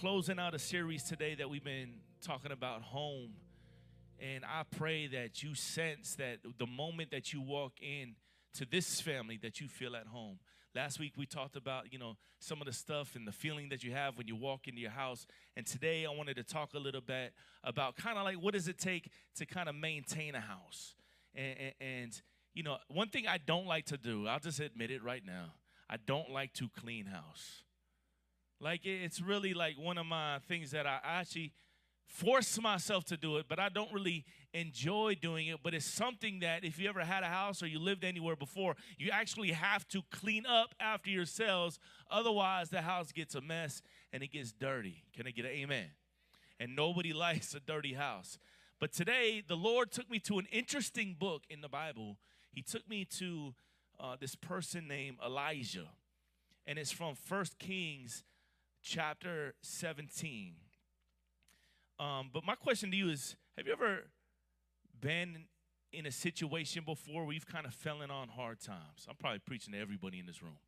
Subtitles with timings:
[0.00, 3.32] closing out a series today that we've been talking about home.
[4.18, 8.14] And I pray that you sense that the moment that you walk in
[8.54, 10.38] to this family that you feel at home.
[10.74, 13.84] Last week we talked about, you know, some of the stuff and the feeling that
[13.84, 15.26] you have when you walk into your house.
[15.54, 18.68] And today I wanted to talk a little bit about kind of like what does
[18.68, 20.94] it take to kind of maintain a house.
[21.34, 22.22] And, and, and,
[22.54, 25.52] you know, one thing I don't like to do, I'll just admit it right now,
[25.90, 27.64] I don't like to clean house.
[28.60, 31.52] Like it's really like one of my things that I actually
[32.06, 35.58] force myself to do it, but I don't really enjoy doing it.
[35.62, 38.74] But it's something that if you ever had a house or you lived anywhere before,
[38.98, 41.78] you actually have to clean up after yourselves.
[42.10, 43.80] Otherwise, the house gets a mess
[44.12, 45.04] and it gets dirty.
[45.16, 45.86] Can I get an amen?
[46.58, 48.38] And nobody likes a dirty house.
[48.78, 52.16] But today, the Lord took me to an interesting book in the Bible.
[52.52, 53.54] He took me to
[53.98, 55.88] uh, this person named Elijah,
[56.66, 58.24] and it's from First Kings
[58.82, 60.54] chapter 17.
[61.98, 64.04] Um, but my question to you is Have you ever
[65.00, 65.44] been
[65.92, 69.06] in a situation before where you've kind of fallen on hard times?
[69.08, 70.58] I'm probably preaching to everybody in this room,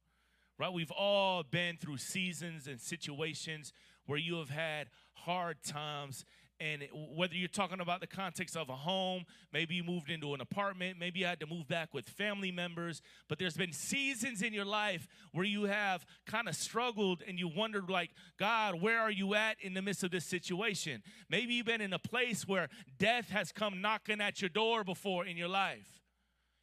[0.59, 0.73] right?
[0.73, 3.73] We've all been through seasons and situations
[4.07, 6.25] where you have had hard times
[6.63, 10.41] and whether you're talking about the context of a home, maybe you moved into an
[10.41, 14.53] apartment, maybe you had to move back with family members, but there's been seasons in
[14.53, 19.11] your life where you have kind of struggled and you wondered, like, God, where are
[19.11, 21.03] you at in the midst of this situation?
[21.29, 25.27] Maybe you've been in a place where death has come knocking at your door before
[25.27, 26.01] in your life.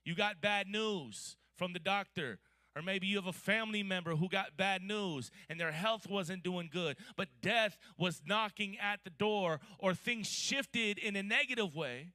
[0.06, 2.40] You got bad news from the doctor
[2.76, 6.44] or maybe you have a family member who got bad news and their health wasn't
[6.44, 11.76] doing good, but death was knocking at the door, or things shifted in a negative
[11.76, 12.14] way.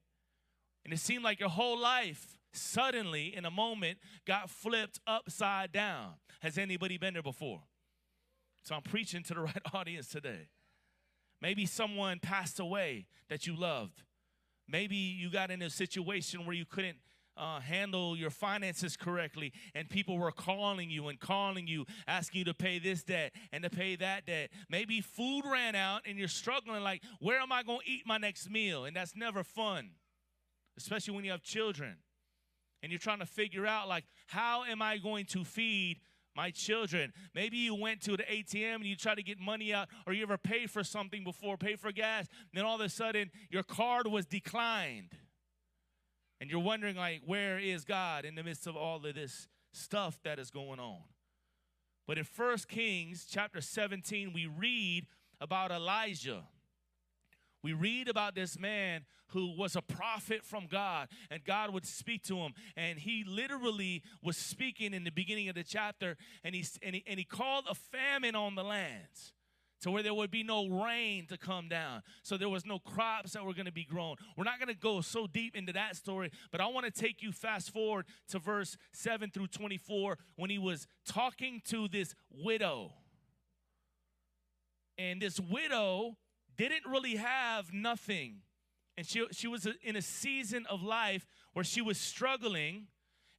[0.84, 6.14] And it seemed like your whole life suddenly, in a moment, got flipped upside down.
[6.40, 7.62] Has anybody been there before?
[8.62, 10.48] So I'm preaching to the right audience today.
[11.40, 14.02] Maybe someone passed away that you loved.
[14.68, 16.98] Maybe you got in a situation where you couldn't
[17.36, 22.44] uh, handle your finances correctly, and people were calling you and calling you, asking you
[22.46, 24.50] to pay this debt and to pay that debt.
[24.68, 28.18] Maybe food ran out and you're struggling, like, where am I going to eat my
[28.18, 28.84] next meal?
[28.84, 29.90] And that's never fun,
[30.76, 31.96] especially when you have children
[32.82, 36.00] and you're trying to figure out, like, how am I going to feed
[36.36, 37.12] my children.
[37.34, 40.22] Maybe you went to the ATM and you tried to get money out, or you
[40.22, 43.62] ever paid for something before, pay for gas, and then all of a sudden your
[43.62, 45.10] card was declined
[46.44, 50.18] and you're wondering like where is god in the midst of all of this stuff
[50.24, 51.00] that is going on?
[52.06, 55.06] But in First kings chapter 17 we read
[55.40, 56.42] about elijah.
[57.62, 62.22] We read about this man who was a prophet from God, and God would speak
[62.24, 62.52] to him.
[62.76, 67.04] And he literally was speaking in the beginning of the chapter, and he, and he,
[67.06, 69.32] and he called a famine on the lands
[69.80, 72.02] to where there would be no rain to come down.
[72.22, 74.16] So there was no crops that were going to be grown.
[74.36, 77.22] We're not going to go so deep into that story, but I want to take
[77.22, 82.92] you fast forward to verse 7 through 24 when he was talking to this widow.
[84.96, 86.16] And this widow
[86.56, 88.42] didn't really have nothing.
[88.96, 92.86] And she, she was in a season of life where she was struggling.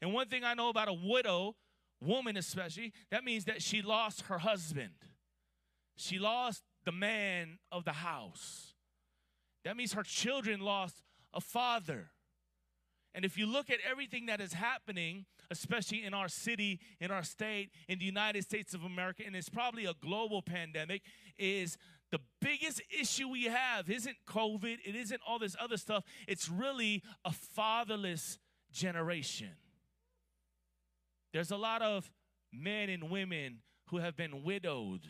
[0.02, 1.56] And one thing I know about a widow,
[2.02, 4.92] woman especially, that means that she lost her husband.
[5.96, 8.74] She lost the man of the house.
[9.64, 11.02] That means her children lost
[11.34, 12.12] a father.
[13.14, 17.24] And if you look at everything that is happening, especially in our city, in our
[17.24, 21.02] state, in the United States of America, and it's probably a global pandemic,
[21.38, 21.78] is
[22.12, 26.04] the biggest issue we have isn't COVID, it isn't all this other stuff.
[26.28, 28.38] It's really a fatherless
[28.72, 29.52] generation.
[31.34, 32.12] There's a lot of
[32.54, 35.08] men and women who have been widowed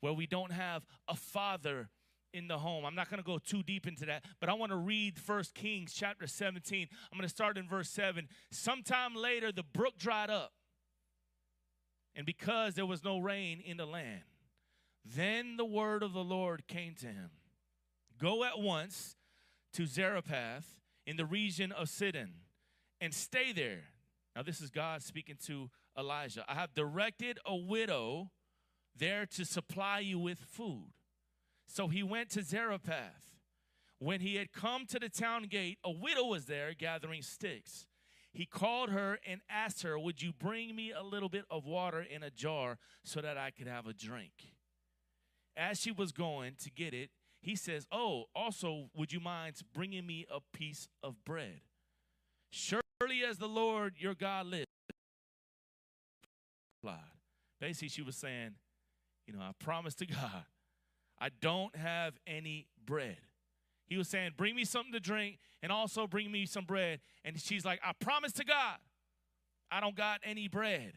[0.00, 1.88] where we don't have a father
[2.32, 2.84] in the home.
[2.84, 5.54] I'm not going to go too deep into that, but I want to read First
[5.54, 6.88] Kings chapter 17.
[7.10, 8.28] I'm going to start in verse 7.
[8.50, 10.52] Sometime later, the brook dried up,
[12.14, 14.22] and because there was no rain in the land,
[15.04, 17.30] then the word of the Lord came to him
[18.18, 19.16] Go at once
[19.74, 20.66] to Zarephath
[21.06, 22.32] in the region of Sidon
[23.00, 23.84] and stay there.
[24.34, 26.44] Now, this is God speaking to Elijah.
[26.48, 28.30] I have directed a widow
[28.98, 30.92] there to supply you with food.
[31.66, 33.36] So he went to Zarephath.
[33.98, 37.86] When he had come to the town gate, a widow was there gathering sticks.
[38.32, 42.00] He called her and asked her, Would you bring me a little bit of water
[42.00, 44.32] in a jar so that I could have a drink?
[45.56, 47.10] As she was going to get it,
[47.40, 51.60] he says, Oh, also, would you mind bringing me a piece of bread?
[52.50, 54.66] Surely as the Lord your God lives.
[57.60, 58.52] Basically, she was saying,
[59.28, 60.44] you know, I promise to God,
[61.20, 63.18] I don't have any bread.
[63.86, 67.00] He was saying, Bring me something to drink and also bring me some bread.
[67.24, 68.78] And she's like, I promise to God,
[69.70, 70.94] I don't got any bread.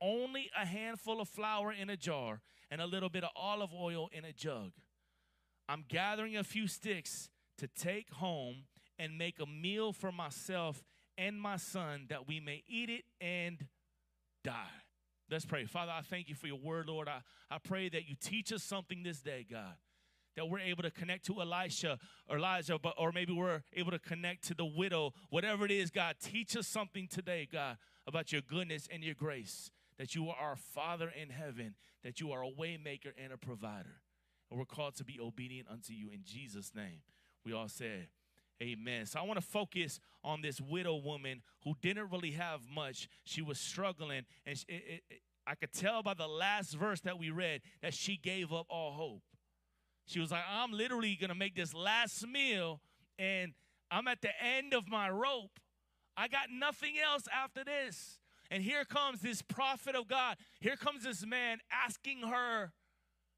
[0.00, 2.40] Only a handful of flour in a jar
[2.70, 4.72] and a little bit of olive oil in a jug.
[5.68, 7.28] I'm gathering a few sticks
[7.58, 8.64] to take home
[8.98, 10.84] and make a meal for myself
[11.18, 13.66] and my son that we may eat it and
[14.44, 14.85] die.
[15.30, 15.64] Let's pray.
[15.64, 17.08] Father, I thank you for your word, Lord.
[17.08, 17.20] I,
[17.50, 19.74] I pray that you teach us something this day, God.
[20.36, 23.98] That we're able to connect to Elisha or Elijah, but or maybe we're able to
[23.98, 25.14] connect to the widow.
[25.30, 29.70] Whatever it is, God, teach us something today, God, about your goodness and your grace.
[29.98, 31.74] That you are our Father in heaven,
[32.04, 34.02] that you are a waymaker and a provider.
[34.50, 37.00] And we're called to be obedient unto you in Jesus' name.
[37.44, 38.08] We all said,
[38.62, 39.06] Amen.
[39.06, 43.08] So I want to focus on this widow woman who didn't really have much.
[43.24, 47.18] She was struggling, and it, it, it, I could tell by the last verse that
[47.18, 49.22] we read that she gave up all hope.
[50.06, 52.80] She was like, I'm literally going to make this last meal,
[53.18, 53.52] and
[53.90, 55.60] I'm at the end of my rope.
[56.16, 58.20] I got nothing else after this.
[58.50, 60.36] And here comes this prophet of God.
[60.60, 62.72] Here comes this man asking her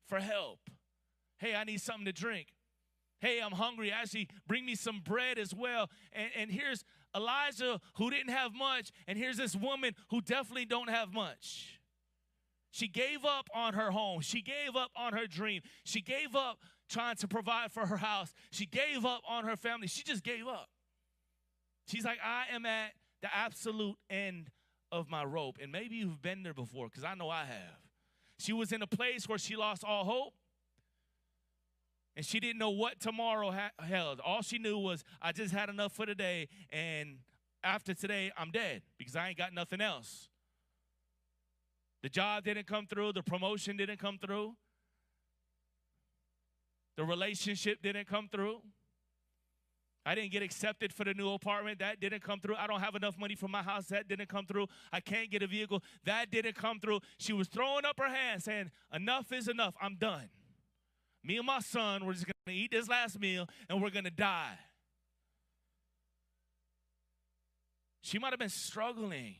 [0.06, 0.60] for help.
[1.38, 2.48] Hey, I need something to drink.
[3.20, 3.90] Hey, I'm hungry.
[3.90, 5.90] Actually, bring me some bread as well.
[6.12, 6.84] And, and here's
[7.16, 11.80] Elijah who didn't have much, and here's this woman who definitely don't have much.
[12.70, 14.20] She gave up on her home.
[14.20, 15.62] She gave up on her dream.
[15.84, 18.32] She gave up trying to provide for her house.
[18.50, 19.88] She gave up on her family.
[19.88, 20.68] She just gave up.
[21.86, 22.92] She's like, I am at
[23.22, 24.50] the absolute end
[24.92, 25.58] of my rope.
[25.60, 27.80] And maybe you've been there before, because I know I have.
[28.38, 30.34] She was in a place where she lost all hope
[32.18, 34.18] and she didn't know what tomorrow ha- held.
[34.18, 37.18] All she knew was, I just had enough for today, and
[37.62, 40.28] after today, I'm dead because I ain't got nothing else.
[42.02, 44.56] The job didn't come through, the promotion didn't come through,
[46.96, 48.62] the relationship didn't come through.
[50.04, 51.78] I didn't get accepted for the new apartment.
[51.78, 52.56] That didn't come through.
[52.56, 53.86] I don't have enough money for my house.
[53.88, 54.66] That didn't come through.
[54.90, 55.82] I can't get a vehicle.
[56.04, 57.00] That didn't come through.
[57.18, 59.74] She was throwing up her hands saying, Enough is enough.
[59.82, 60.30] I'm done.
[61.22, 64.04] Me and my son, we're just going to eat this last meal and we're going
[64.04, 64.58] to die.
[68.02, 69.36] She might have been struggling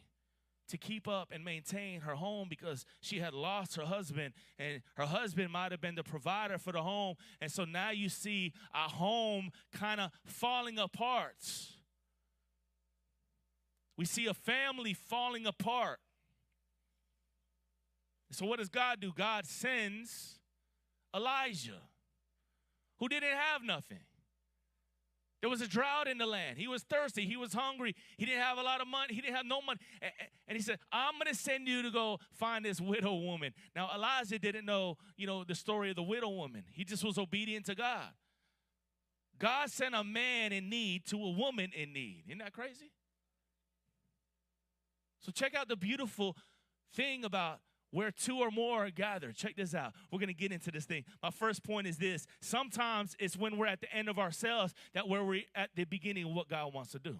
[0.69, 5.06] to keep up and maintain her home because she had lost her husband and her
[5.06, 7.16] husband might have been the provider for the home.
[7.40, 11.36] And so now you see a home kind of falling apart.
[13.96, 15.98] We see a family falling apart.
[18.30, 19.12] So what does god do?
[19.16, 20.38] God sends
[21.14, 21.81] Elijah,
[22.99, 24.00] who didn't have nothing.
[25.40, 26.58] There was a drought in the land.
[26.58, 27.25] He was thirsty.
[27.25, 27.94] He was hungry.
[28.16, 29.14] He didn't have a lot of money.
[29.14, 29.78] He didn't have no money.
[30.49, 33.52] And he said, I'm going to send you to go find this widow woman.
[33.76, 36.64] Now, Elijah didn't know, you know, the story of the widow woman.
[36.72, 38.08] He just was obedient to God.
[39.38, 42.25] God sent a man in need to a woman in need.
[42.26, 42.90] Isn't that crazy?
[45.20, 46.37] So check out the beautiful
[46.94, 49.35] thing about where two or more are gathered.
[49.37, 49.93] Check this out.
[50.12, 51.05] We're going to get into this thing.
[51.23, 55.08] My first point is this sometimes it's when we're at the end of ourselves that
[55.08, 57.19] where we're at the beginning of what God wants to do.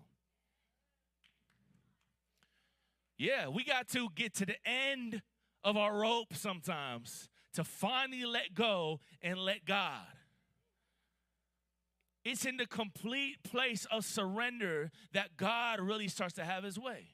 [3.17, 5.23] Yeah, we got to get to the end
[5.65, 10.07] of our rope sometimes to finally let go and let God.
[12.25, 17.09] It's in the complete place of surrender that God really starts to have his way.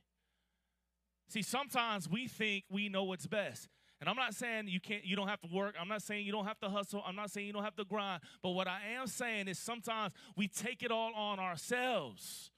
[1.28, 3.68] See, sometimes we think we know what's best.
[4.00, 5.74] And I'm not saying you can't you don't have to work.
[5.80, 7.02] I'm not saying you don't have to hustle.
[7.06, 8.22] I'm not saying you don't have to grind.
[8.42, 12.50] But what I am saying is sometimes we take it all on ourselves.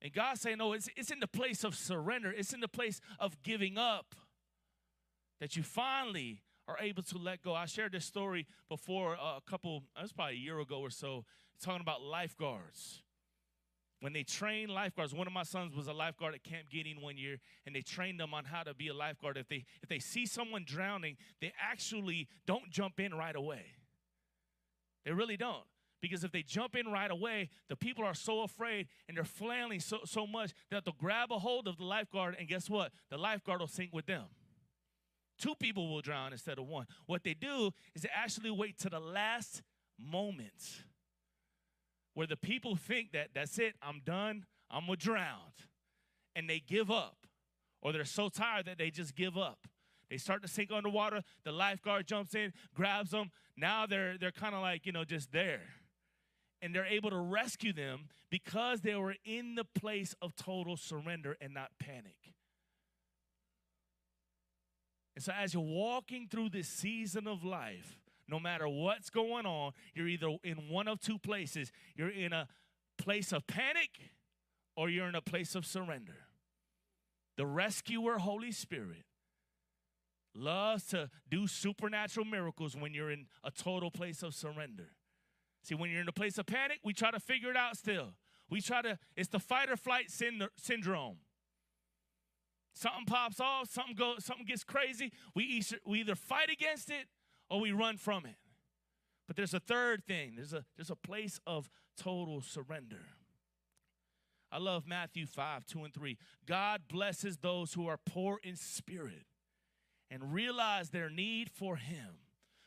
[0.00, 2.32] And God saying, no, it's, it's in the place of surrender.
[2.32, 4.16] It's in the place of giving up
[5.38, 7.54] that you finally are able to let go.
[7.54, 10.90] I shared this story before uh, a couple, it was probably a year ago or
[10.90, 11.24] so,
[11.60, 13.02] talking about lifeguards
[14.02, 17.16] when they train lifeguards one of my sons was a lifeguard at camp gideon one
[17.16, 19.36] year and they trained them on how to be a lifeguard.
[19.36, 23.62] If they if they see someone drowning they actually don't jump in right away.
[25.04, 25.62] They really don't.
[26.00, 29.78] Because if they jump in right away the people are so afraid and they're flailing
[29.78, 32.90] so, so much that they'll grab a hold of the lifeguard and guess what?
[33.08, 34.24] The lifeguard will sink with them.
[35.38, 36.86] Two people will drown instead of one.
[37.06, 39.62] What they do is they actually wait to the last
[39.96, 40.82] moment
[42.14, 45.52] where the people think that that's it, I'm done, I'm gonna drown.
[46.34, 47.26] And they give up.
[47.80, 49.66] Or they're so tired that they just give up.
[50.08, 53.30] They start to sink underwater, the lifeguard jumps in, grabs them.
[53.56, 55.62] Now they're they're kind of like, you know, just there.
[56.60, 61.36] And they're able to rescue them because they were in the place of total surrender
[61.40, 62.34] and not panic.
[65.14, 67.98] And so, as you're walking through this season of life,
[68.28, 71.72] no matter what's going on, you're either in one of two places.
[71.96, 72.48] You're in a
[72.98, 73.90] place of panic
[74.76, 76.16] or you're in a place of surrender.
[77.36, 79.04] The rescuer, Holy Spirit,
[80.34, 84.90] loves to do supernatural miracles when you're in a total place of surrender.
[85.62, 88.14] See, when you're in a place of panic, we try to figure it out still.
[88.48, 91.18] We try to, it's the fight or flight syndrome.
[92.74, 95.12] Something pops off, something goes, something gets crazy.
[95.34, 97.06] We either, we either fight against it
[97.52, 98.36] or we run from it.
[99.26, 100.32] But there's a third thing.
[100.36, 101.68] There's a there's a place of
[101.98, 103.04] total surrender.
[104.50, 106.18] I love Matthew 5, 2 and 3.
[106.46, 109.26] God blesses those who are poor in spirit
[110.10, 112.18] and realize their need for him,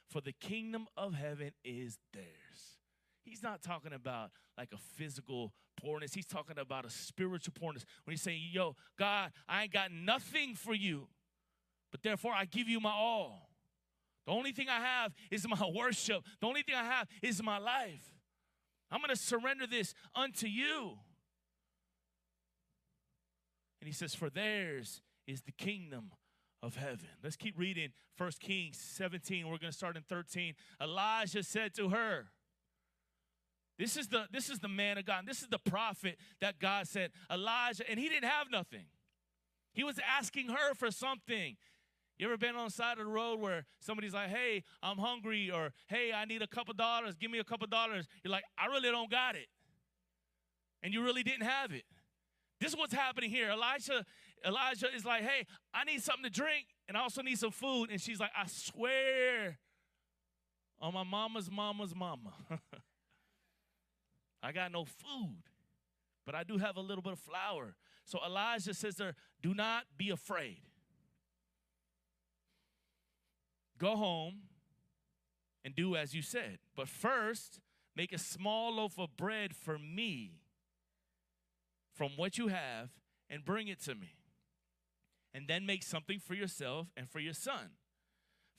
[0.07, 2.79] for the kingdom of heaven is theirs.
[3.23, 6.13] He's not talking about like a physical poorness.
[6.13, 7.85] He's talking about a spiritual poorness.
[8.03, 11.07] When he's saying, Yo, God, I ain't got nothing for you,
[11.91, 13.49] but therefore I give you my all.
[14.25, 16.23] The only thing I have is my worship.
[16.39, 18.03] The only thing I have is my life.
[18.91, 20.97] I'm going to surrender this unto you.
[23.81, 26.11] And he says, For theirs is the kingdom
[26.63, 27.07] of heaven.
[27.23, 29.45] Let's keep reading 1 Kings 17.
[29.45, 30.53] We're going to start in 13.
[30.81, 32.27] Elijah said to her,
[33.77, 35.25] this is the this is the man of God.
[35.25, 38.85] This is the prophet that God said, Elijah, and he didn't have nothing.
[39.73, 41.57] He was asking her for something.
[42.17, 45.51] You ever been on the side of the road where somebody's like, hey, I'm hungry,
[45.51, 48.07] or hey, I need a couple dollars, give me a couple dollars.
[48.23, 49.47] You're like, I really don't got it.
[50.81, 51.83] And you really didn't have it.
[52.61, 53.49] This is what's happening here.
[53.49, 54.05] Elijah,
[54.45, 57.89] Elijah is like, hey, I need something to drink, and I also need some food.
[57.91, 59.59] And she's like, I swear
[60.79, 62.33] on my mama's mama's mama.
[64.43, 65.43] I got no food,
[66.25, 67.75] but I do have a little bit of flour.
[68.05, 70.61] So Elijah says to her, Do not be afraid.
[73.77, 74.41] Go home
[75.63, 76.59] and do as you said.
[76.75, 77.59] But first,
[77.95, 80.41] make a small loaf of bread for me
[81.93, 82.89] from what you have
[83.29, 84.15] and bring it to me.
[85.33, 87.71] And then make something for yourself and for your son.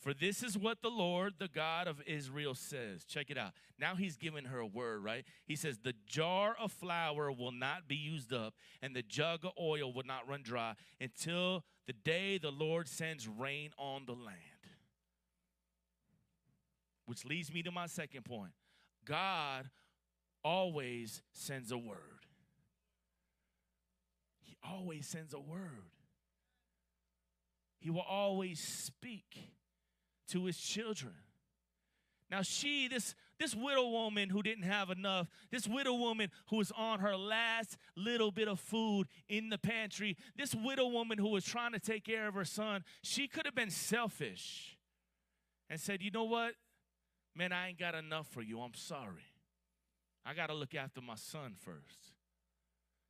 [0.00, 3.04] For this is what the Lord, the God of Israel, says.
[3.04, 3.52] Check it out.
[3.78, 5.24] Now he's giving her a word, right?
[5.46, 9.52] He says, The jar of flour will not be used up, and the jug of
[9.60, 14.55] oil will not run dry until the day the Lord sends rain on the land.
[17.06, 18.52] Which leads me to my second point
[19.04, 19.70] God
[20.44, 22.26] always sends a word.
[24.42, 25.90] He always sends a word.
[27.78, 29.52] He will always speak
[30.28, 31.14] to his children.
[32.30, 36.72] Now, she, this, this widow woman who didn't have enough, this widow woman who was
[36.76, 41.44] on her last little bit of food in the pantry, this widow woman who was
[41.44, 44.76] trying to take care of her son, she could have been selfish
[45.70, 46.54] and said, You know what?
[47.36, 48.60] Man, I ain't got enough for you.
[48.60, 49.26] I'm sorry.
[50.24, 52.12] I got to look after my son first.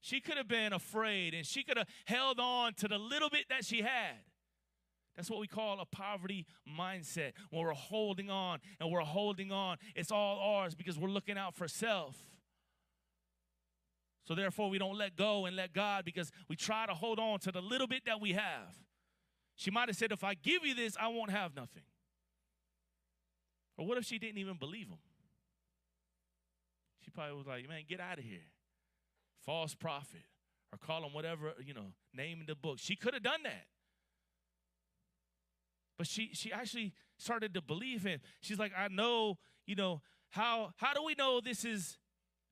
[0.00, 3.46] She could have been afraid and she could have held on to the little bit
[3.48, 4.16] that she had.
[5.16, 7.32] That's what we call a poverty mindset.
[7.50, 11.54] When we're holding on and we're holding on, it's all ours because we're looking out
[11.54, 12.16] for self.
[14.26, 17.38] So therefore, we don't let go and let God because we try to hold on
[17.40, 18.76] to the little bit that we have.
[19.54, 21.82] She might have said, If I give you this, I won't have nothing.
[23.76, 24.98] Or what if she didn't even believe him?
[27.04, 28.46] She probably was like, man, get out of here.
[29.44, 30.24] False prophet.
[30.72, 32.78] Or call him whatever, you know, name in the book.
[32.78, 33.66] She could have done that.
[35.96, 38.20] But she she actually started to believe him.
[38.40, 41.96] She's like, I know, you know, how how do we know this is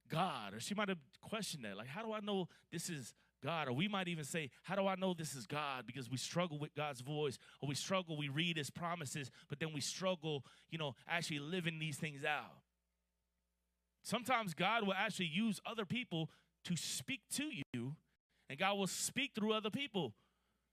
[0.09, 0.55] God?
[0.55, 1.77] Or she might have questioned that.
[1.77, 3.13] Like, how do I know this is
[3.45, 3.69] God.
[3.69, 5.87] Or we might even say, How do I know this is God?
[5.87, 9.73] Because we struggle with God's voice, or we struggle, we read his promises, but then
[9.75, 12.57] we struggle, you know, actually living these things out.
[14.03, 16.31] Sometimes God will actually use other people
[16.65, 17.97] to speak to you,
[18.49, 20.15] and God will speak through other people,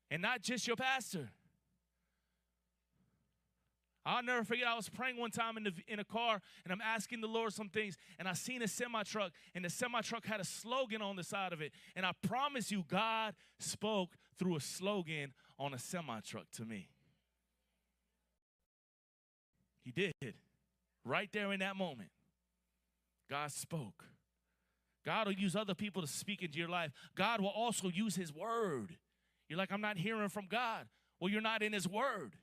[0.10, 1.30] and not just your pastor.
[4.06, 6.82] I'll never forget, I was praying one time in, the, in a car and I'm
[6.82, 10.26] asking the Lord some things, and I seen a semi truck, and the semi truck
[10.26, 11.72] had a slogan on the side of it.
[11.96, 16.90] And I promise you, God spoke through a slogan on a semi truck to me.
[19.84, 20.36] He did.
[21.04, 22.10] Right there in that moment,
[23.30, 24.06] God spoke.
[25.04, 26.92] God will use other people to speak into your life.
[27.16, 28.98] God will also use His word.
[29.50, 30.88] You're like, I'm not hearing from God.
[31.20, 32.36] Well, you're not in His word.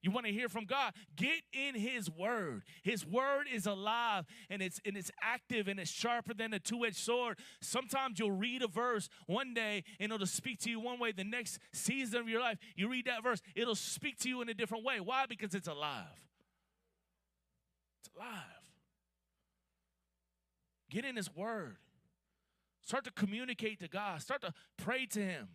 [0.00, 0.92] You want to hear from God?
[1.16, 2.62] Get in his word.
[2.82, 6.96] His word is alive and it's and it's active and it's sharper than a two-edged
[6.96, 7.38] sword.
[7.60, 11.10] Sometimes you'll read a verse one day and it'll speak to you one way.
[11.10, 14.48] The next season of your life, you read that verse, it'll speak to you in
[14.48, 15.00] a different way.
[15.00, 15.26] Why?
[15.28, 16.04] Because it's alive.
[18.00, 18.42] It's alive.
[20.90, 21.76] Get in his word.
[22.82, 24.22] Start to communicate to God.
[24.22, 25.48] Start to pray to him.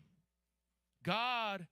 [1.04, 1.66] God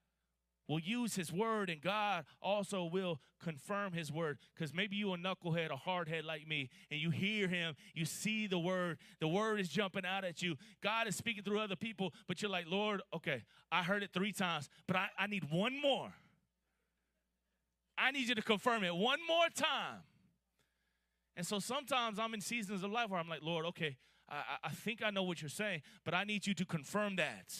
[0.71, 4.37] will use his word and God also will confirm his word.
[4.55, 8.47] Because maybe you a knucklehead, a hardhead like me, and you hear him, you see
[8.47, 10.55] the word, the word is jumping out at you.
[10.81, 14.31] God is speaking through other people, but you're like, Lord, okay, I heard it three
[14.31, 16.13] times, but I, I need one more.
[17.97, 19.99] I need you to confirm it one more time.
[21.35, 23.97] And so sometimes I'm in seasons of life where I'm like, Lord, okay,
[24.29, 27.53] I, I think I know what you're saying, but I need you to confirm that.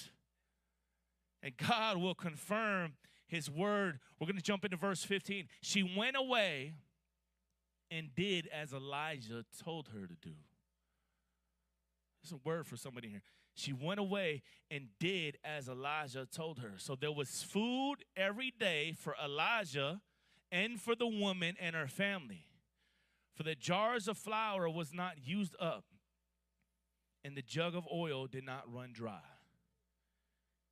[1.44, 2.94] And God will confirm
[3.28, 4.00] his word.
[4.20, 5.48] We're going to jump into verse 15.
[5.62, 6.74] She went away
[7.90, 10.36] and did as Elijah told her to do.
[12.22, 13.24] There's a word for somebody here.
[13.56, 16.74] She went away and did as Elijah told her.
[16.78, 20.02] So there was food every day for Elijah
[20.52, 22.46] and for the woman and her family.
[23.36, 25.86] For the jars of flour was not used up,
[27.24, 29.31] and the jug of oil did not run dry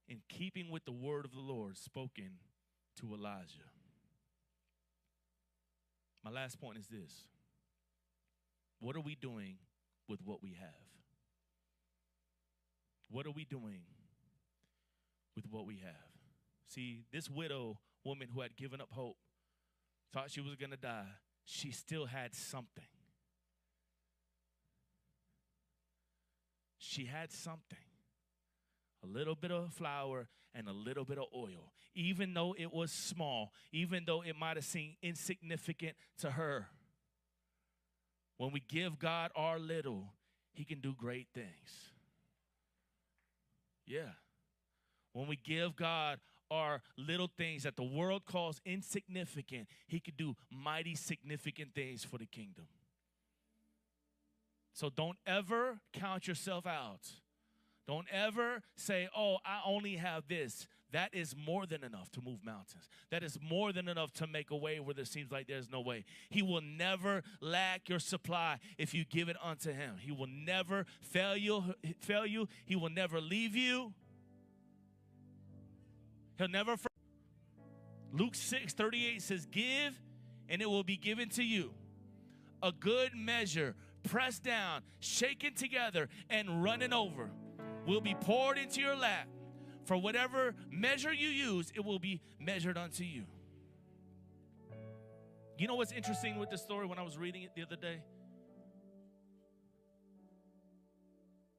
[0.09, 2.39] in keeping with the word of the Lord spoken
[2.99, 3.69] to Elijah.
[6.25, 7.23] My last point is this
[8.79, 9.57] What are we doing
[10.07, 10.69] with what we have?
[13.11, 13.83] What are we doing
[15.35, 15.93] with what we have?
[16.67, 19.17] See, this widow woman who had given up hope
[20.11, 21.07] thought she was going to die,
[21.45, 22.83] she still had something.
[26.79, 27.88] She had something
[29.03, 31.71] a little bit of flour and a little bit of oil.
[31.95, 36.67] Even though it was small, even though it might have seemed insignificant to her.
[38.37, 40.13] When we give God our little,
[40.53, 41.93] He can do great things.
[43.85, 44.11] Yeah.
[45.13, 46.19] When we give God
[46.51, 52.17] our little things that the world calls insignificant, He can do mighty significant things for
[52.17, 52.67] the kingdom.
[54.73, 57.01] So don't ever count yourself out
[57.89, 60.67] don't ever say, oh, I only have this.
[60.91, 62.87] That is more than enough to move mountains.
[63.09, 65.81] That is more than enough to make a way where there seems like there's no
[65.81, 66.05] way.
[66.29, 69.95] He will never lack your supply if you give it unto him.
[69.99, 71.63] He will never fail you,
[71.99, 72.47] fail you.
[72.63, 73.91] He will never leave you.
[76.37, 76.75] He'll never
[78.13, 79.99] Luke 6 38 says, Give
[80.47, 81.73] and it will be given to you.
[82.61, 83.73] A good measure,
[84.03, 87.31] pressed down, shaken together, and running over
[87.89, 89.27] will be poured into your lap.
[89.85, 93.23] For whatever measure you use, it will be measured unto you.
[95.57, 98.01] You know what's interesting with this story when I was reading it the other day?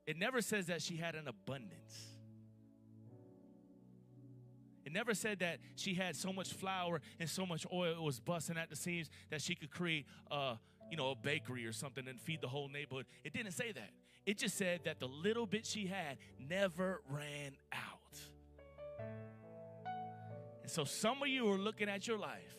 [0.06, 2.06] It never says that she had an abundance.
[4.84, 8.20] It never said that she had so much flour and so much oil it was
[8.20, 10.56] busting at the seams that she could create a,
[10.90, 13.06] you know, a bakery or something and feed the whole neighborhood.
[13.22, 13.90] It didn't say that.
[14.30, 18.20] It just said that the little bit she had never ran out.
[20.62, 22.54] And so some of you are looking at your life,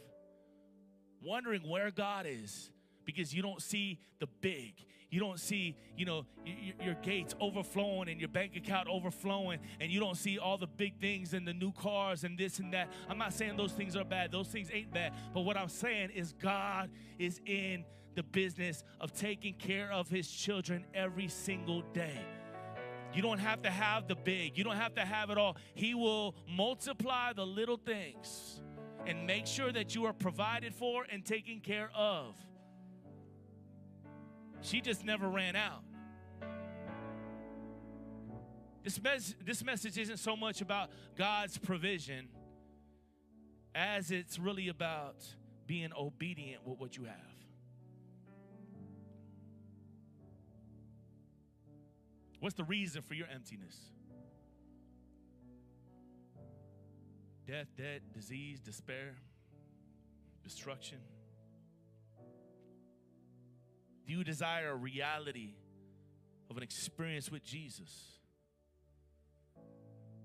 [1.23, 2.71] wondering where God is
[3.05, 4.73] because you don't see the big.
[5.11, 9.91] You don't see, you know, your, your, gates overflowing and your bank account overflowing, and
[9.91, 12.89] you don't see all the big things and the new cars and this and that.
[13.09, 14.31] I'm not saying those things are bad.
[14.31, 15.11] Those things ain't bad.
[15.33, 17.83] But what I'm saying is God is in
[18.15, 22.21] the business of taking care of his children every single day.
[23.13, 25.57] You don't have to have the big, you don't have to have it all.
[25.73, 28.61] He will multiply the little things
[29.05, 32.35] and make sure that you are provided for and taken care of.
[34.61, 35.83] She just never ran out.
[38.83, 42.29] This, mes- this message isn't so much about God's provision
[43.75, 45.23] as it's really about
[45.67, 47.15] being obedient with what you have.
[52.39, 53.77] What's the reason for your emptiness?
[57.45, 59.15] Death, debt, disease, despair,
[60.43, 60.97] destruction.
[64.05, 65.53] Do you desire a reality
[66.49, 67.89] of an experience with Jesus?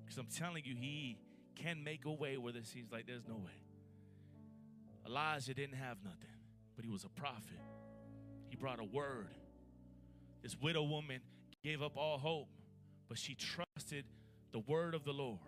[0.05, 1.19] Because I'm telling you, He
[1.55, 3.63] can make a way where there seems like there's no way.
[5.07, 6.35] Elijah didn't have nothing,
[6.75, 7.61] but he was a prophet.
[8.49, 9.35] He brought a word.
[10.43, 11.21] This widow woman
[11.63, 12.49] gave up all hope,
[13.09, 14.05] but she trusted
[14.53, 15.39] the word of the Lord.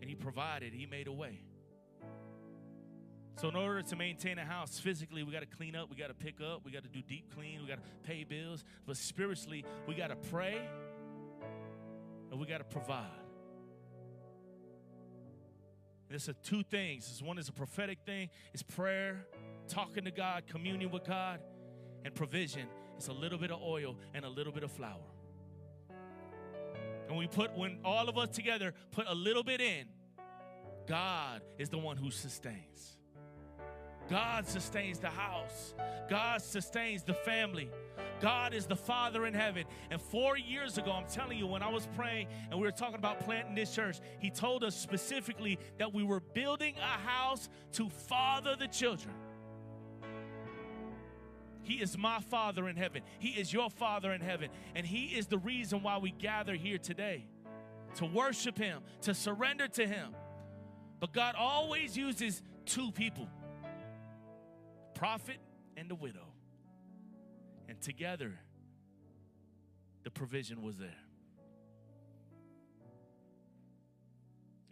[0.00, 1.40] And He provided, He made a way.
[3.36, 6.06] So, in order to maintain a house physically, we got to clean up, we got
[6.08, 8.64] to pick up, we got to do deep clean, we got to pay bills.
[8.86, 10.60] But spiritually, we got to pray
[12.30, 13.06] and we got to provide.
[16.08, 17.08] There's two things.
[17.08, 19.26] This one is a prophetic thing, it's prayer,
[19.66, 21.40] talking to God, communion with God,
[22.04, 22.68] and provision.
[22.96, 25.00] It's a little bit of oil and a little bit of flour.
[27.08, 29.86] And we put when all of us together put a little bit in,
[30.86, 32.96] God is the one who sustains.
[34.08, 35.74] God sustains the house.
[36.08, 37.70] God sustains the family.
[38.20, 39.64] God is the Father in heaven.
[39.90, 42.96] And four years ago, I'm telling you, when I was praying and we were talking
[42.96, 47.88] about planting this church, He told us specifically that we were building a house to
[47.88, 49.14] father the children.
[51.62, 53.02] He is my Father in heaven.
[53.18, 54.50] He is your Father in heaven.
[54.74, 57.26] And He is the reason why we gather here today
[57.96, 60.14] to worship Him, to surrender to Him.
[61.00, 63.28] But God always uses two people
[64.94, 65.38] prophet
[65.76, 66.26] and the widow.
[67.68, 68.32] And together,
[70.02, 70.90] the provision was there.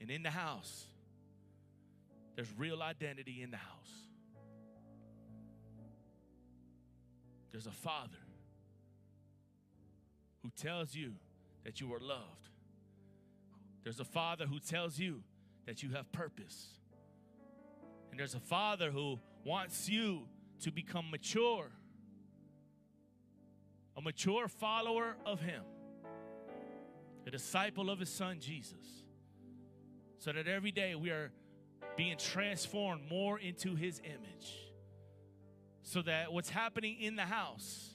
[0.01, 0.87] And in the house,
[2.37, 3.93] there's real identity in the house.
[7.51, 8.19] There's a father
[10.43, 11.13] who tells you
[11.65, 12.49] that you are loved.
[13.85, 15.23] There's a father who tells you
[15.67, 16.69] that you have purpose.
[18.11, 20.23] And there's a father who wants you
[20.61, 21.71] to become mature,
[23.97, 25.63] a mature follower of him,
[27.27, 29.05] a disciple of his son Jesus,
[30.19, 31.33] so that every day we are
[31.97, 34.63] being transformed more into his image
[35.83, 37.92] so that what's happening in the house,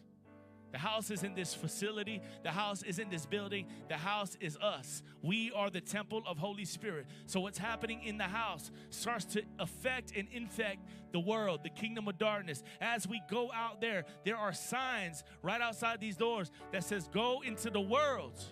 [0.72, 2.22] the house isn't this facility.
[2.44, 3.68] The house isn't this building.
[3.88, 5.02] The house is us.
[5.22, 7.06] We are the temple of Holy Spirit.
[7.26, 12.08] So, what's happening in the house starts to affect and infect the world, the kingdom
[12.08, 12.64] of darkness.
[12.82, 17.42] As we go out there, there are signs right outside these doors that says, Go
[17.46, 18.44] into the world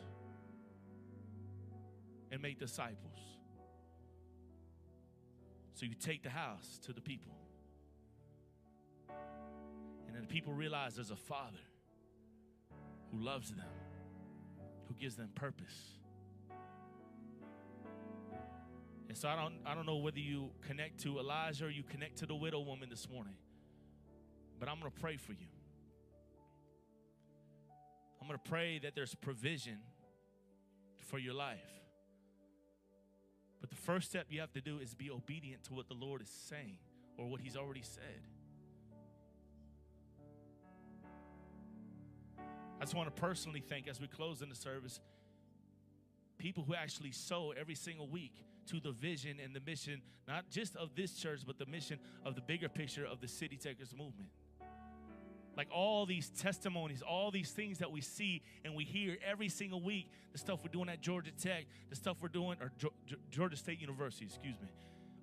[2.32, 3.20] and make disciples.
[5.74, 7.34] So, you take the house to the people.
[10.08, 11.60] And then people realize there's a father
[13.12, 13.66] who loves them,
[14.88, 15.96] who gives them purpose.
[19.08, 22.18] And so I don't I don't know whether you connect to Elijah or you connect
[22.18, 23.36] to the widow woman this morning.
[24.60, 25.48] But I'm going to pray for you.
[28.22, 29.78] I'm going to pray that there's provision
[31.10, 31.60] for your life.
[33.62, 36.22] But the first step you have to do is be obedient to what the Lord
[36.22, 36.78] is saying
[37.18, 38.22] or what he's already said.
[42.80, 45.00] I just want to personally thank, as we close in the service,
[46.38, 48.34] people who actually sow every single week
[48.68, 52.36] to the vision and the mission, not just of this church, but the mission of
[52.36, 54.30] the bigger picture of the City Takers movement.
[55.56, 59.82] Like all these testimonies, all these things that we see and we hear every single
[59.82, 62.72] week, the stuff we're doing at Georgia Tech, the stuff we're doing, or
[63.32, 64.68] Georgia State University, excuse me,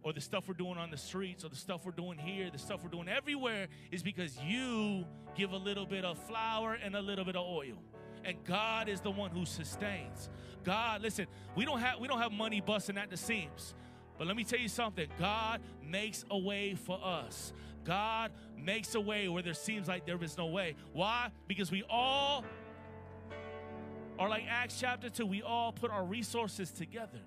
[0.02, 2.58] or the stuff we're doing on the streets, or the stuff we're doing here, the
[2.58, 5.04] stuff we're doing everywhere is because you
[5.36, 7.82] give a little bit of flour and a little bit of oil.
[8.24, 10.28] And God is the one who sustains.
[10.64, 13.74] God, listen, we don't have we don't have money busting at the seams.
[14.18, 15.08] But let me tell you something.
[15.18, 17.52] God makes a way for us.
[17.84, 20.76] God makes a way where there seems like there is no way.
[20.92, 21.30] Why?
[21.48, 22.44] Because we all
[24.18, 27.18] are like Acts chapter 2, we all put our resources together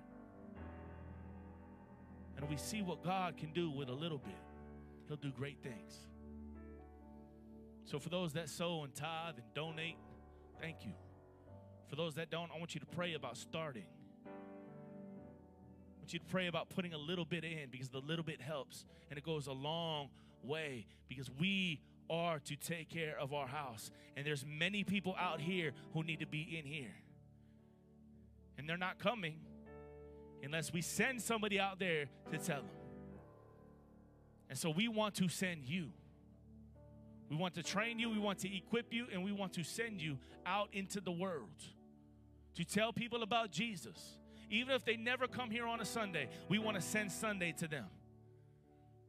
[2.36, 4.34] and we see what God can do with a little bit,
[5.08, 6.06] He'll do great things.
[7.84, 9.96] So, for those that sow and tithe and donate,
[10.60, 10.92] thank you.
[11.88, 13.86] For those that don't, I want you to pray about starting.
[14.26, 18.40] I want you to pray about putting a little bit in because the little bit
[18.40, 20.08] helps and it goes a long
[20.42, 23.90] way because we are to take care of our house.
[24.16, 26.94] And there's many people out here who need to be in here.
[28.58, 29.38] And they're not coming
[30.42, 32.70] unless we send somebody out there to tell them.
[34.48, 35.90] And so we want to send you.
[37.28, 40.00] We want to train you, we want to equip you, and we want to send
[40.00, 41.50] you out into the world
[42.54, 44.18] to tell people about Jesus.
[44.48, 47.66] Even if they never come here on a Sunday, we want to send Sunday to
[47.66, 47.86] them.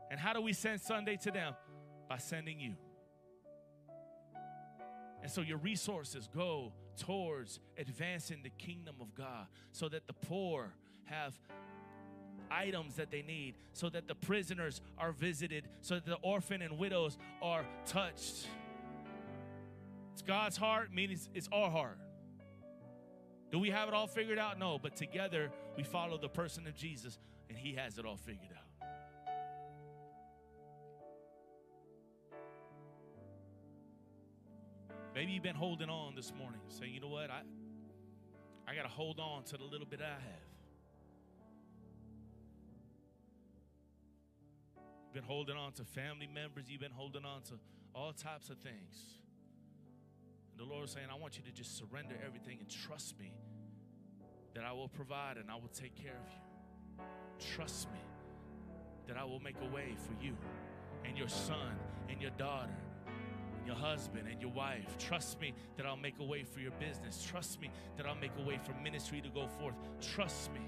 [0.10, 1.54] And how do we send Sunday to them?
[2.10, 2.74] By sending you.
[5.22, 10.74] And so your resources go towards advancing the kingdom of God so that the poor
[11.08, 11.38] have
[12.50, 16.78] items that they need, so that the prisoners are visited, so that the orphan and
[16.78, 18.48] widows are touched.
[20.14, 21.98] It's God's heart, means it's our heart.
[23.52, 24.60] Do we have it all figured out?
[24.60, 27.18] No, but together we follow the person of Jesus
[27.50, 28.64] and He has it all figured out.
[35.16, 37.42] Maybe you've been holding on this morning, saying, you know what, I,
[38.68, 40.57] I got to hold on to the little bit I have.
[45.08, 47.54] You've been holding on to family members, you've been holding on to
[47.96, 49.22] all types of things.
[50.52, 53.32] And the Lord is saying, I want you to just surrender everything and trust me
[54.54, 57.06] that I will provide and I will take care of you.
[57.56, 58.00] Trust me
[59.08, 60.36] that I will make a way for you
[61.06, 61.78] and your son
[62.10, 62.76] and your daughter
[63.68, 64.98] your husband and your wife.
[64.98, 67.24] Trust me that I'll make a way for your business.
[67.30, 69.76] Trust me that I'll make a way for ministry to go forth.
[70.02, 70.62] Trust me.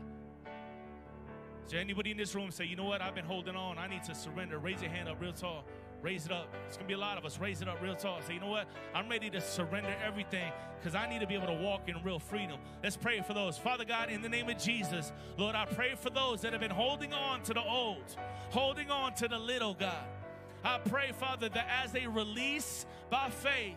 [1.78, 3.02] Anybody in this room say, you know what?
[3.02, 3.78] I've been holding on.
[3.78, 4.58] I need to surrender.
[4.58, 5.64] Raise your hand up real tall.
[6.02, 6.48] Raise it up.
[6.68, 7.40] It's going to be a lot of us.
[7.40, 8.22] Raise it up real tall.
[8.26, 8.68] Say, you know what?
[8.96, 12.20] I'm ready to surrender everything because I need to be able to walk in real
[12.20, 12.60] freedom.
[12.82, 13.58] Let's pray for those.
[13.58, 16.72] Father God, in the name of Jesus, Lord, I pray for those that have been
[16.72, 18.16] holding on to the old,
[18.50, 20.08] holding on to the little, God.
[20.64, 23.76] I pray, Father, that as they release by faith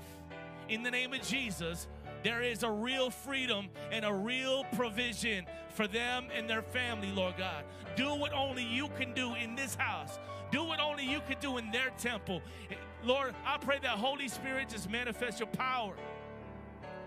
[0.69, 1.89] in the name of Jesus,
[2.23, 7.35] there is a real freedom and a real provision for them and their family, Lord
[7.37, 7.65] God.
[7.97, 10.19] Do what only you can do in this house.
[10.51, 12.43] Do what only you can do in their temple.
[13.03, 15.95] Lord, I pray that Holy Spirit just manifest your power,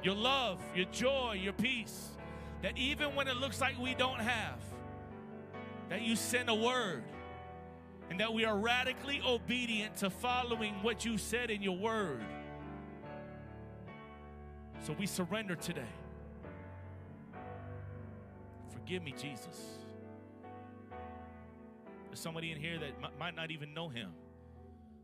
[0.03, 2.09] your love, your joy, your peace.
[2.61, 4.59] That even when it looks like we don't have,
[5.89, 7.03] that you send a word
[8.09, 12.23] and that we are radically obedient to following what you said in your word.
[14.85, 15.81] So we surrender today.
[18.71, 19.79] Forgive me, Jesus.
[22.05, 24.11] There's somebody in here that m- might not even know him.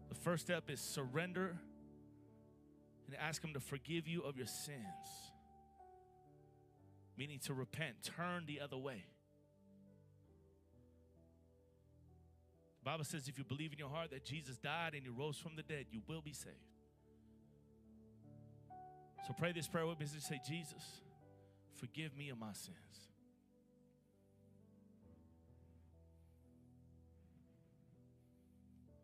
[0.09, 1.57] The first step is surrender
[3.07, 5.31] and ask him to forgive you of your sins,
[7.17, 9.03] meaning to repent, turn the other way.
[12.83, 15.37] The Bible says if you believe in your heart that Jesus died and he rose
[15.37, 16.70] from the dead, you will be saved.
[19.27, 20.83] So pray this prayer with me and say, Jesus,
[21.75, 22.77] forgive me of my sins.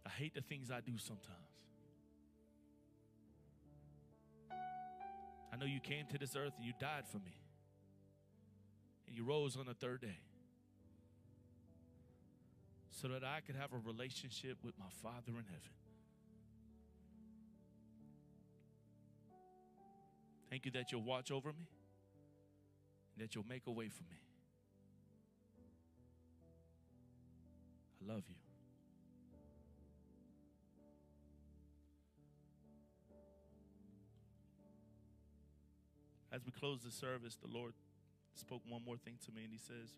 [0.06, 1.38] I hate the things I do sometimes.
[5.53, 7.36] I know you came to this earth and you died for me.
[9.08, 10.19] And you rose on the third day
[12.91, 15.71] so that I could have a relationship with my Father in heaven.
[20.49, 21.67] Thank you that you'll watch over me
[23.13, 24.21] and that you'll make a way for me.
[28.01, 28.36] I love you.
[36.31, 37.73] As we close the service, the Lord
[38.36, 39.97] spoke one more thing to me, and He says,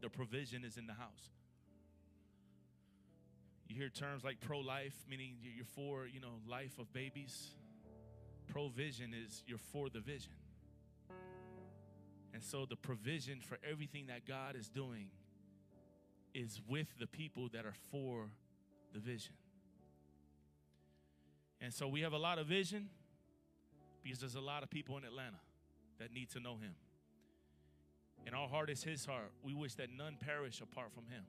[0.00, 1.30] The provision is in the house.
[3.68, 7.52] You hear terms like pro-life, meaning you're for, you know, life of babies.
[8.50, 10.32] Provision is you're for the vision.
[12.32, 15.08] And so the provision for everything that God is doing
[16.34, 18.30] is with the people that are for
[18.92, 19.34] the vision.
[21.60, 22.88] And so we have a lot of vision
[24.02, 25.40] because there's a lot of people in Atlanta
[25.98, 26.74] that need to know him.
[28.26, 29.32] And our heart is his heart.
[29.42, 31.24] We wish that none perish apart from him.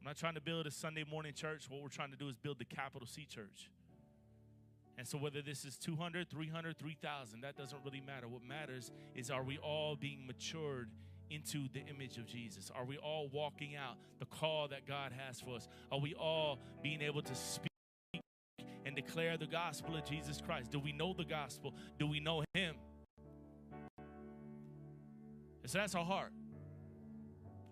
[0.00, 1.66] I'm not trying to build a Sunday morning church.
[1.68, 3.70] What we're trying to do is build the capital C church.
[4.98, 8.28] And so, whether this is 200, 300, 3,000, that doesn't really matter.
[8.28, 10.88] What matters is are we all being matured
[11.30, 12.70] into the image of Jesus?
[12.74, 15.68] Are we all walking out the call that God has for us?
[15.92, 17.70] Are we all being able to speak
[18.86, 20.70] and declare the gospel of Jesus Christ?
[20.70, 21.74] Do we know the gospel?
[21.98, 22.76] Do we know Him?
[25.62, 26.32] And so that's our heart.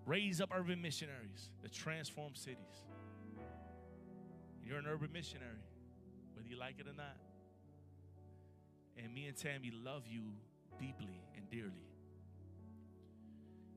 [0.04, 2.58] Raise up urban missionaries that transform cities.
[4.62, 5.62] You're an urban missionary,
[6.34, 7.16] whether you like it or not.
[8.96, 10.22] And me and Tammy love you
[10.78, 11.88] deeply and dearly.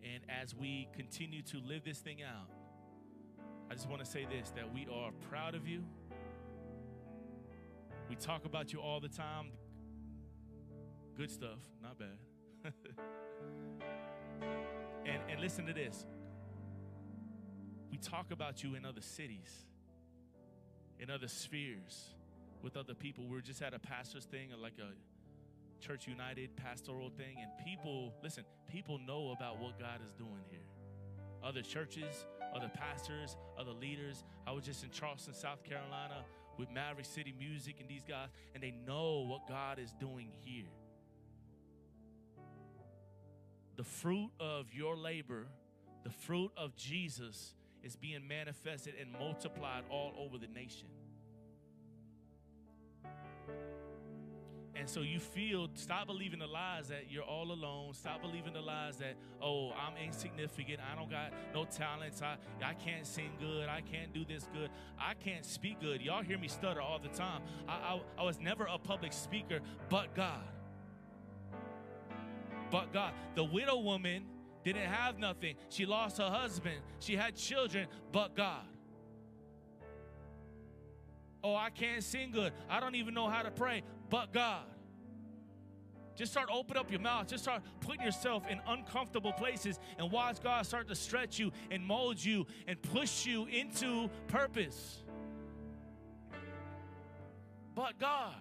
[0.04, 2.50] And as we continue to live this thing out,
[3.70, 5.84] I just want to say this that we are proud of you.
[8.10, 9.52] We talk about you all the time.
[11.16, 12.18] Good stuff, not bad.
[15.06, 16.06] and, and listen to this
[17.92, 19.66] we talk about you in other cities,
[21.00, 22.14] in other spheres,
[22.62, 23.26] with other people.
[23.28, 24.94] We just at a pastor's thing, like a
[25.84, 30.60] Church United pastoral thing, and people, listen, people know about what God is doing here.
[31.44, 34.24] Other churches, other pastors, other leaders.
[34.48, 36.26] I was just in Charleston, South Carolina
[36.58, 40.66] with Maverick City Music and these guys, and they know what God is doing here.
[43.76, 45.46] The fruit of your labor
[46.08, 50.88] the fruit of Jesus is being manifested and multiplied all over the nation.
[54.88, 57.94] And so you feel, stop believing the lies that you're all alone.
[57.94, 60.80] Stop believing the lies that, oh, I'm insignificant.
[60.80, 62.22] I don't got no talents.
[62.22, 63.68] I, I can't sing good.
[63.68, 64.70] I can't do this good.
[64.98, 66.02] I can't speak good.
[66.02, 67.42] Y'all hear me stutter all the time.
[67.68, 70.48] I, I, I was never a public speaker, but God.
[72.72, 73.12] But God.
[73.36, 74.24] The widow woman
[74.64, 75.56] didn't have nothing.
[75.68, 76.78] She lost her husband.
[77.00, 78.64] She had children, but God.
[81.44, 82.54] Oh, I can't sing good.
[82.70, 84.64] I don't even know how to pray, but God.
[86.18, 87.28] Just start open up your mouth.
[87.28, 91.86] Just start putting yourself in uncomfortable places and watch God start to stretch you and
[91.86, 95.04] mold you and push you into purpose.
[97.76, 98.34] But God.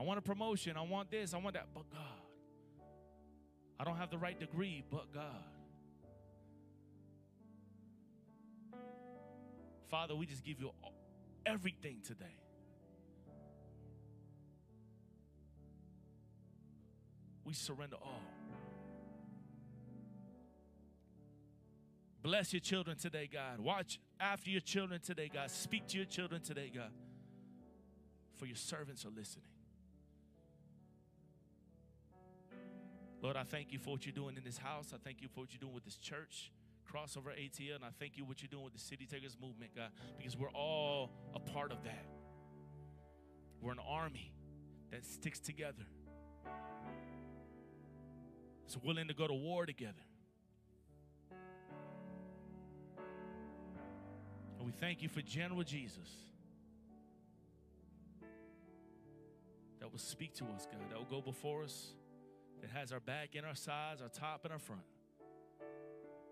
[0.00, 0.78] I want a promotion.
[0.78, 1.34] I want this.
[1.34, 1.66] I want that.
[1.74, 2.00] But God.
[3.78, 5.44] I don't have the right degree, but God.
[9.90, 10.70] Father, we just give you
[11.46, 12.36] everything today.
[17.44, 18.20] We surrender all.
[22.22, 23.60] Bless your children today, God.
[23.60, 25.48] Watch after your children today, God.
[25.48, 26.90] Speak to your children today, God.
[28.34, 29.46] For your servants are listening.
[33.22, 34.92] Lord, I thank you for what you're doing in this house.
[34.92, 36.50] I thank you for what you're doing with this church
[36.92, 39.90] crossover ATL, and I thank you what you're doing with the City Takers movement, God,
[40.18, 42.06] because we're all a part of that.
[43.60, 44.32] We're an army
[44.90, 45.84] that sticks together.
[48.64, 49.94] It's willing to go to war together.
[54.58, 56.10] And we thank you for General Jesus
[59.80, 61.92] that will speak to us, God, that will go before us,
[62.60, 64.82] that has our back and our sides, our top and our front.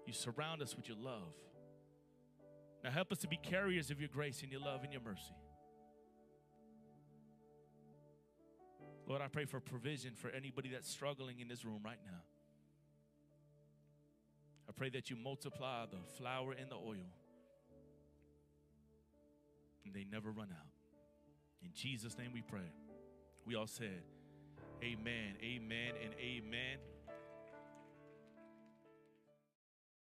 [0.07, 1.35] You surround us with your love.
[2.83, 5.35] Now help us to be carriers of your grace and your love and your mercy.
[9.07, 12.21] Lord, I pray for provision for anybody that's struggling in this room right now.
[14.69, 17.13] I pray that you multiply the flour and the oil
[19.85, 20.67] and they never run out.
[21.63, 22.73] In Jesus' name we pray.
[23.47, 24.03] We all said,
[24.83, 26.79] Amen, amen, and amen.